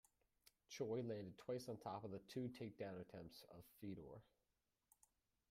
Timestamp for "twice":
1.37-1.69